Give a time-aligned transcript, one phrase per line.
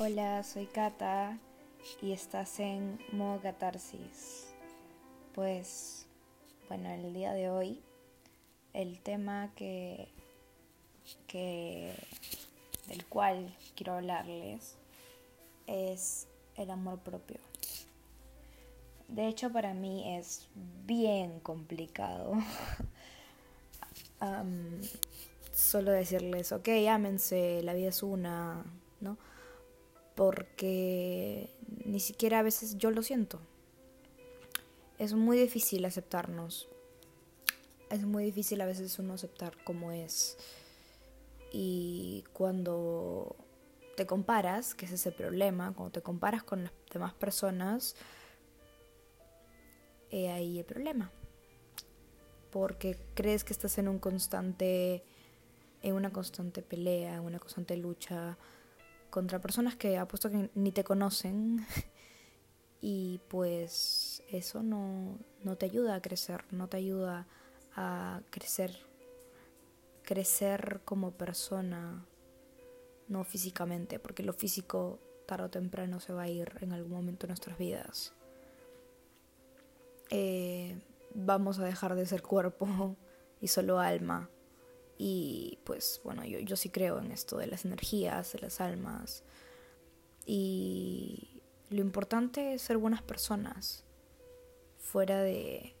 [0.00, 1.36] Hola, soy Kata
[2.00, 4.46] y estás en modo catarsis.
[5.34, 6.06] Pues,
[6.68, 7.82] bueno, el día de hoy
[8.74, 10.06] el tema que,
[11.26, 11.92] que
[12.86, 14.76] del cual quiero hablarles
[15.66, 17.40] es el amor propio.
[19.08, 20.46] De hecho, para mí es
[20.86, 22.34] bien complicado
[25.52, 28.64] solo decirles, ok, ámense, la vida es una,
[29.00, 29.18] ¿no?
[30.18, 31.48] Porque
[31.84, 33.38] ni siquiera a veces yo lo siento.
[34.98, 36.68] Es muy difícil aceptarnos.
[37.88, 40.36] Es muy difícil a veces uno aceptar como es.
[41.52, 43.36] Y cuando
[43.96, 47.94] te comparas, que es ese problema, cuando te comparas con las demás personas,
[50.10, 51.12] ahí el problema.
[52.50, 55.04] Porque crees que estás en un constante,
[55.80, 58.36] en una constante pelea, en una constante lucha
[59.10, 61.66] contra personas que apuesto que ni te conocen.
[62.80, 67.26] y pues eso no, no te ayuda a crecer, no te ayuda
[67.74, 68.76] a crecer,
[70.02, 72.06] crecer como persona,
[73.08, 77.26] no físicamente, porque lo físico tarde o temprano se va a ir en algún momento
[77.26, 78.14] de nuestras vidas.
[80.10, 80.80] Eh,
[81.14, 82.96] vamos a dejar de ser cuerpo
[83.40, 84.30] y solo alma.
[84.98, 89.22] Y pues bueno, yo, yo sí creo en esto de las energías, de las almas.
[90.26, 91.40] Y
[91.70, 93.84] lo importante es ser buenas personas.
[94.78, 95.74] Fuera de.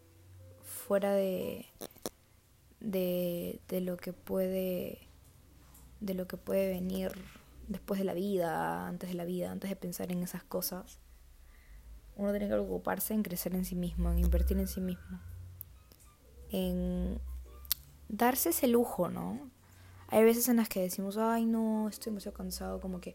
[0.62, 1.66] fuera de.
[2.80, 5.08] de, de lo que puede.
[6.00, 7.12] de lo que puede venir
[7.66, 11.00] después de la vida, antes de la vida, antes de pensar en esas cosas
[12.18, 15.20] uno tiene que ocuparse en crecer en sí mismo, en invertir en sí mismo,
[16.50, 17.20] en
[18.08, 19.50] darse ese lujo, ¿no?
[20.08, 23.14] Hay veces en las que decimos, ay no, estoy demasiado cansado, como que,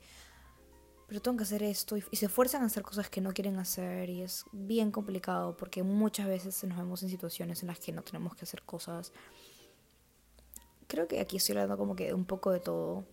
[1.07, 4.09] pero tengo que hacer esto, y, se esfuerzan a hacer cosas que no quieren hacer,
[4.09, 8.03] y es bien complicado, porque muchas veces nos vemos en situaciones en las que no
[8.03, 9.11] tenemos que hacer cosas.
[10.87, 13.05] Creo que aquí estoy hablando como que un poco de todo.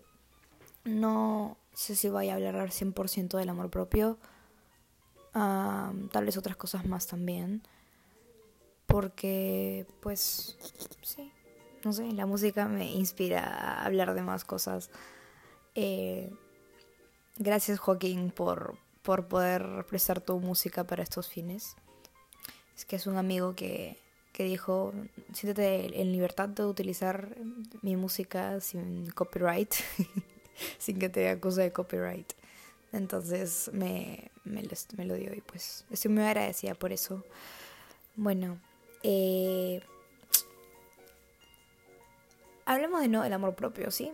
[0.85, 4.19] No sé si voy a hablar al 100% del amor propio,
[5.33, 7.63] tal vez otras cosas más también.
[8.87, 10.59] Porque, pues,
[11.03, 11.33] sí,
[11.85, 14.91] no sé, la música me inspira a hablar de más cosas.
[15.75, 16.31] Eh,
[17.37, 21.77] gracias Joaquín por, por poder prestar tu música para estos fines.
[22.77, 23.99] Es que es un amigo que,
[24.33, 24.93] que dijo,
[25.33, 27.37] siéntete en libertad de utilizar
[27.83, 29.75] mi música sin copyright,
[30.79, 32.33] sin que te acuse de copyright.
[32.93, 34.63] Entonces me, me,
[35.05, 37.25] lo, dio y pues estoy muy agradecida por eso.
[38.17, 38.59] Bueno,
[39.03, 39.81] eh,
[42.67, 44.13] hablemos de no del amor propio, ¿sí?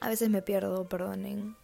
[0.00, 1.56] A veces me pierdo, perdonen.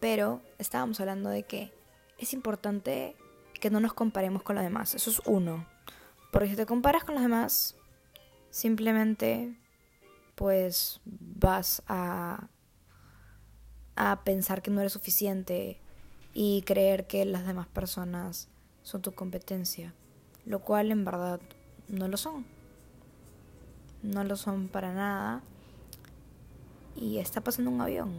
[0.00, 1.72] Pero estábamos hablando de que
[2.18, 3.16] es importante
[3.60, 4.94] que no nos comparemos con los demás.
[4.94, 5.66] Eso es uno.
[6.30, 7.74] Porque si te comparas con los demás,
[8.50, 9.56] simplemente
[10.34, 12.48] pues vas a
[13.98, 15.80] a pensar que no eres suficiente
[16.32, 18.48] y creer que las demás personas
[18.82, 19.92] son tu competencia,
[20.46, 21.40] lo cual en verdad
[21.88, 22.46] no lo son.
[24.02, 25.42] No lo son para nada.
[26.96, 28.12] Y está pasando un avión.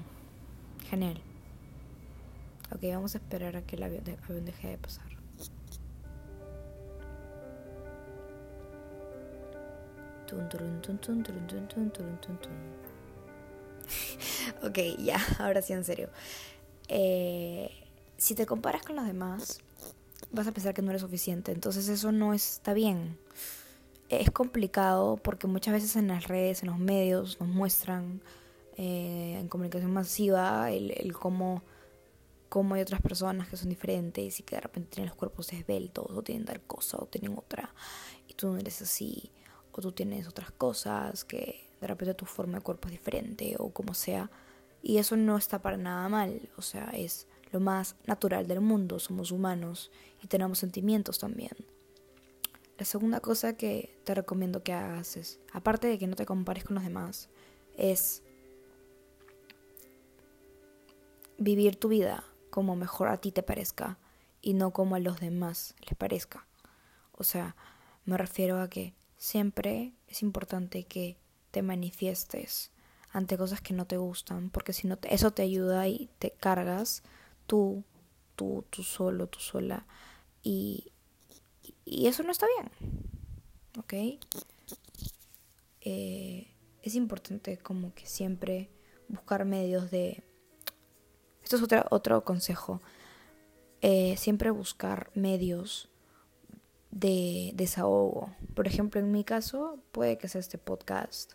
[0.90, 1.22] Genial.
[2.74, 4.04] Ok, vamos a esperar a que el avión,
[4.46, 5.06] deje de pasar.
[14.64, 16.10] ok, ya, ahora sí en serio.
[16.88, 17.72] Eh,
[18.18, 19.62] si te comparas con los demás,
[20.32, 21.52] vas a pensar que no eres suficiente.
[21.52, 23.18] Entonces eso no está bien.
[24.10, 28.22] Es complicado porque muchas veces en las redes, en los medios, nos muestran
[28.76, 31.62] eh, en comunicación masiva el, cómo,
[32.50, 36.08] cómo, hay otras personas que son diferentes y que de repente tienen los cuerpos esbeltos
[36.10, 37.74] o tienen tal cosa o tienen otra
[38.28, 39.32] y tú no eres así
[39.74, 43.70] o tú tienes otras cosas que de repente tu forma de cuerpo es diferente o
[43.70, 44.32] como sea.
[44.82, 48.98] Y eso no está para nada mal, o sea, es lo más natural del mundo,
[48.98, 49.92] somos humanos
[50.24, 51.52] y tenemos sentimientos también.
[52.80, 56.64] La segunda cosa que te recomiendo que hagas es, aparte de que no te compares
[56.64, 57.28] con los demás,
[57.76, 58.24] es
[61.38, 64.00] vivir tu vida como mejor a ti te parezca
[64.42, 66.48] y no como a los demás les parezca.
[67.12, 67.58] O sea,
[68.06, 71.18] me refiero a que siempre es importante que
[71.52, 72.72] te manifiestes
[73.12, 77.04] ante cosas que no te gustan, porque si no, eso te ayuda y te cargas
[77.46, 77.84] tú,
[78.38, 79.86] tú, tú solo, tú sola,
[80.44, 80.94] y,
[81.90, 82.72] y eso no está bien,
[83.80, 84.22] ¿ok?
[85.82, 86.54] Eh,
[86.84, 88.70] es importante como que siempre
[89.08, 90.24] buscar medios de...
[91.44, 92.80] Esto es otro, otro consejo.
[93.82, 95.90] Eh, siempre buscar medios
[96.92, 98.36] de desahogo.
[98.54, 101.34] Por ejemplo, en mi caso, puede que sea este podcast.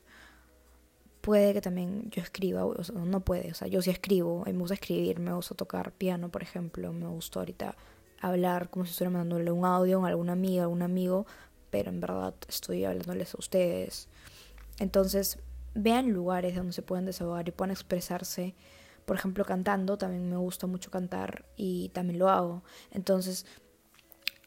[1.21, 4.75] Puede que también yo escriba, o no puede, o sea, yo sí escribo, me gusta
[4.75, 7.77] escribir, me gusta tocar piano, por ejemplo, me gusta ahorita
[8.29, 11.26] hablar como si estuviera mandándole un audio a alguna amiga, a algún amigo,
[11.71, 14.09] pero en verdad estoy hablándoles a ustedes.
[14.79, 15.38] Entonces,
[15.75, 18.55] vean lugares donde se pueden desahogar y puedan expresarse.
[19.05, 22.62] Por ejemplo, cantando, también me gusta mucho cantar y también lo hago.
[22.91, 23.44] Entonces,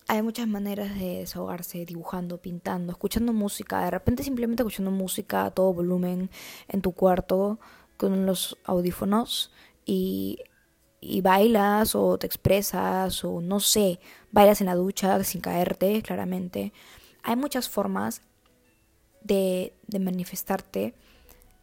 [0.08, 5.52] hay muchas maneras de desahogarse, dibujando, pintando, escuchando música, de repente simplemente escuchando música a
[5.52, 6.30] todo volumen
[6.70, 7.60] en tu cuarto
[7.98, 9.52] con los audífonos
[9.86, 10.40] y,
[11.00, 14.00] y bailas o te expresas o no sé,
[14.32, 16.74] bailas en la ducha sin caerte, claramente.
[17.24, 18.22] Hay muchas formas
[19.22, 20.94] de, de manifestarte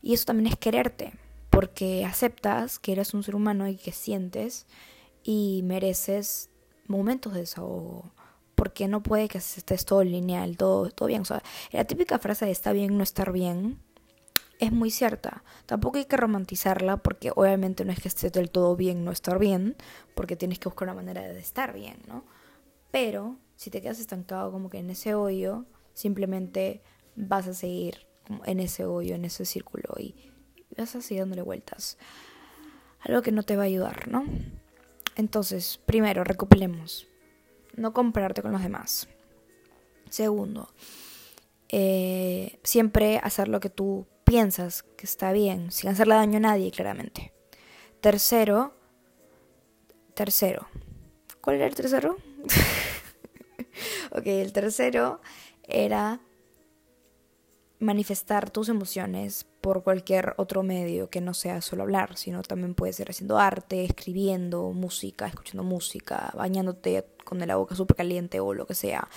[0.03, 1.13] y eso también es quererte,
[1.51, 4.67] porque aceptas que eres un ser humano y que sientes
[5.23, 6.51] y mereces
[6.87, 8.13] momentos de desahogo
[8.55, 11.23] porque no puede que estés todo lineal, todo, todo bien.
[11.23, 11.43] O sea,
[11.73, 13.79] la típica frase de está bien no estar bien
[14.65, 15.45] es muy cierta.
[15.67, 19.39] Tampoco hay que romantizarla porque obviamente no es que esté del todo bien no estar
[19.39, 19.77] bien,
[20.15, 22.25] porque tienes que buscar una manera de estar bien, ¿no?
[22.91, 25.65] Pero si te quedas estancado como que en ese hoyo,
[25.95, 26.83] simplemente
[27.17, 28.07] vas a seguir
[28.45, 30.15] en ese hoyo, en ese círculo y
[30.77, 31.99] vas a seguir dándole vueltas.
[33.01, 34.25] Algo que no te va a ayudar, ¿no?
[35.17, 37.07] Entonces, primero, recopilemos
[37.77, 39.09] no compararte con los demás.
[40.09, 40.69] Segundo,
[41.69, 46.71] eh, siempre hacer lo que tú piensas que está bien, sin hacerle daño a nadie,
[46.71, 47.33] claramente.
[48.01, 48.75] Tercero,
[50.15, 50.67] tercero.
[51.41, 52.17] ¿Cuál era el tercero?
[54.11, 55.21] ok, el tercero
[55.63, 56.21] era
[57.79, 62.93] manifestar tus emociones por cualquier otro medio que no sea solo hablar, sino también puede
[62.93, 68.67] ser haciendo arte, escribiendo música, escuchando música, bañándote con la boca súper caliente o lo
[68.67, 69.09] que sea,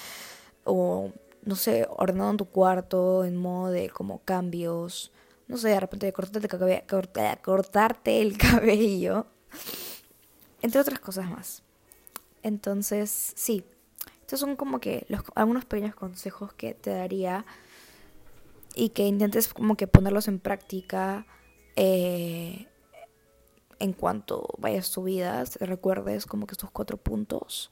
[0.64, 1.12] o
[1.48, 5.14] no sé, ordenando en tu cuarto en modo de como cambios,
[5.48, 9.28] no sé, de repente cortarte el, cortarte el cabello,
[10.62, 11.64] entre otras cosas más.
[12.44, 13.64] Entonces, sí,
[14.22, 17.46] estos son como que algunos pequeños consejos que te daría
[18.76, 21.26] y que intentes como que ponerlos en práctica
[21.78, 22.68] eh,
[23.80, 27.70] en cuanto vayas tu vida, recuerdes como que estos cuatro puntos.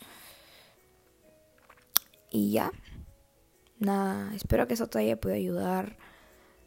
[2.31, 2.71] Y ya,
[3.79, 5.97] nada, espero que eso te haya podido ayudar.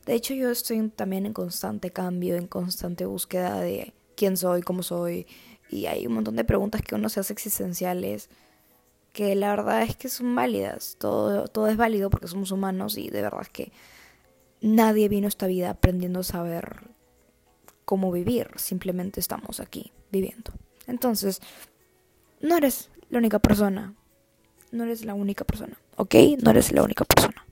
[0.06, 4.82] De hecho, yo estoy también en constante cambio, en constante búsqueda de quién soy, cómo
[4.82, 5.26] soy.
[5.70, 8.30] Y hay un montón de preguntas que uno se hace existenciales
[9.12, 10.96] que la verdad es que son válidas.
[10.98, 13.72] Todo, todo es válido porque somos humanos y de verdad es que
[14.60, 16.90] nadie vino a esta vida aprendiendo a saber
[17.84, 20.52] cómo vivir, simplemente estamos aquí viviendo.
[20.86, 21.40] Entonces,
[22.40, 23.94] no eres la única persona,
[24.72, 26.14] no eres la única persona, ¿ok?
[26.42, 27.44] No eres la única persona,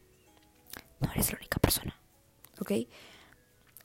[1.00, 1.94] no eres la única persona,
[2.60, 2.72] ¿ok?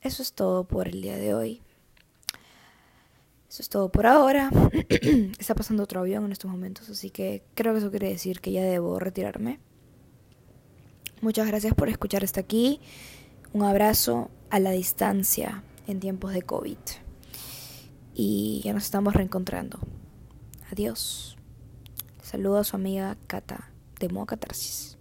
[0.01, 1.61] Eso es todo por el día de hoy.
[3.49, 4.49] Eso es todo por ahora.
[5.39, 8.51] Está pasando otro avión en estos momentos, así que creo que eso quiere decir que
[8.51, 9.59] ya debo retirarme.
[11.21, 12.79] Muchas gracias por escuchar hasta aquí.
[13.53, 16.77] Un abrazo a la distancia en tiempos de COVID.
[18.15, 19.79] Y ya nos estamos reencontrando.
[20.71, 21.37] Adiós.
[22.31, 24.97] Saludo a su amiga Cata de Mocatarsis.